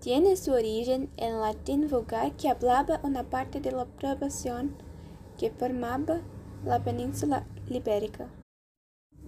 Tiene 0.00 0.34
su 0.36 0.52
origen 0.52 1.10
en 1.18 1.38
latín 1.38 1.86
vulgar 1.86 2.34
que 2.34 2.48
hablaba 2.48 2.98
una 3.02 3.28
parte 3.28 3.60
de 3.60 3.72
la 3.72 3.84
población 3.84 4.74
que 5.38 5.50
formaba 5.50 6.22
la 6.64 6.82
península 6.82 7.46
ibérica. 7.68 8.30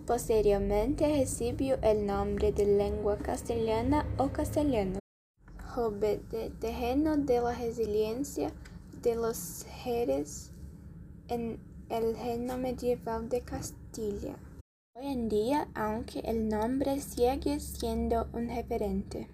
Posteriormente 0.07 1.07
recibió 1.07 1.77
el 1.83 2.07
nombre 2.07 2.51
de 2.51 2.65
lengua 2.65 3.19
castellana 3.19 4.07
o 4.17 4.29
castellano, 4.33 5.01
terreno 6.59 7.19
de 7.19 7.41
la 7.43 7.55
resiliencia 7.55 8.55
de 9.03 9.17
los 9.17 9.67
Jerez 9.83 10.51
en 11.29 11.61
el 11.91 12.17
reino 12.17 12.57
medieval 12.57 13.29
de 13.29 13.43
Castilla. 13.43 14.35
Hoy 14.95 15.07
en 15.07 15.31
día, 15.31 15.69
aunque 15.75 16.21
el 16.21 16.51
nombre 16.51 17.01
sigue 17.01 17.61
siendo 17.61 18.29
un 18.35 18.49
referente, 18.49 19.27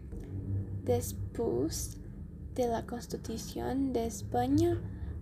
después 0.84 1.98
de 2.54 2.68
la 2.68 2.86
Constitución 2.86 3.92
de 3.92 4.06
España 4.06 4.80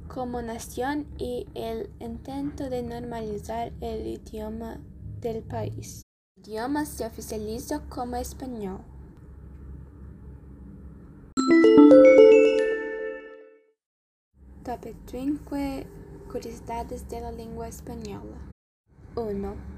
como 0.09 0.43
nación 0.43 1.07
y 1.17 1.47
el 1.55 1.89
intento 2.01 2.69
de 2.69 2.83
normalizar 2.83 3.73
el 3.81 4.07
idioma 4.07 4.79
del 5.23 5.43
país. 5.43 6.03
El 6.37 6.51
idioma 6.51 6.85
se 6.85 7.07
oficializó 7.07 7.89
como 7.89 8.17
español. 8.17 8.83
Top 14.65 14.85
5 15.07 15.57
curiosidades 16.31 17.09
de 17.09 17.23
la 17.23 17.33
lengua 17.33 17.69
española. 17.69 18.51
1. 19.15 19.76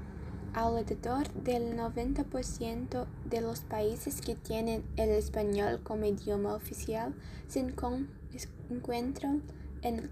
Alrededor 0.53 1.31
del 1.33 1.77
90% 1.77 3.05
de 3.29 3.41
los 3.41 3.61
países 3.61 4.19
que 4.21 4.35
tienen 4.35 4.83
el 4.97 5.09
español 5.09 5.81
como 5.83 6.05
idioma 6.05 6.55
oficial 6.55 7.13
se 7.47 7.59
encuentran 7.59 9.43
en 9.81 10.09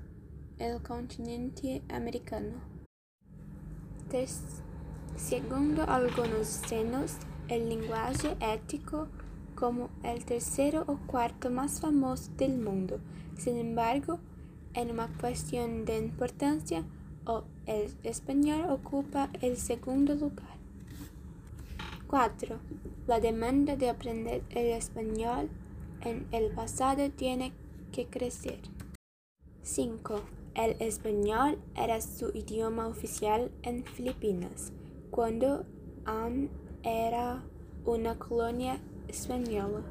el 0.59 0.81
continente 0.81 1.81
americano. 1.89 2.55
3. 4.09 4.41
Segundo 5.15 5.83
algunos 5.88 6.47
senos, 6.47 7.15
el 7.47 7.69
lenguaje 7.69 8.38
ético 8.39 9.08
como 9.55 9.89
el 10.03 10.23
tercero 10.23 10.83
o 10.88 10.97
cuarto 11.08 11.49
más 11.49 11.81
famoso 11.81 12.31
del 12.38 12.59
mundo. 12.59 12.99
Sin 13.38 13.58
embargo, 13.58 14.19
en 14.73 14.91
una 14.91 15.08
cuestión 15.19 15.83
de 15.85 15.97
importancia, 15.97 16.83
el 17.66 17.94
español 18.03 18.70
ocupa 18.70 19.30
el 19.42 19.58
segundo 19.58 20.16
lugar. 20.16 20.58
4. 22.08 22.58
La 23.08 23.20
demanda 23.20 23.75
de 23.75 23.89
aprender 23.89 24.44
el 24.50 24.67
español 24.67 25.50
en 26.02 26.25
el 26.31 26.52
pasado 26.52 27.09
tiene 27.09 27.52
que 27.92 28.05
crecer. 28.05 28.59
5. 29.64 30.22
El 30.55 30.75
español 30.80 31.59
era 31.75 32.00
su 32.02 32.30
idioma 32.30 32.88
oficial 32.88 33.52
en 33.64 33.83
Filipinas, 33.83 34.72
cuando 35.11 35.66
aún 36.05 36.50
era 36.83 37.44
una 37.86 38.17
colonia 38.17 38.80
española. 39.08 39.83